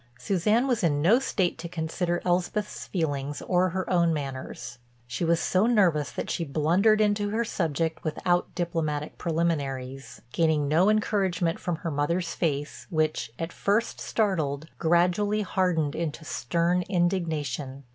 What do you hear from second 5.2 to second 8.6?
was so nervous that she blundered into her subject without